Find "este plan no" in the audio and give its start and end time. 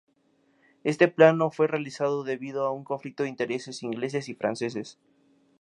0.83-1.51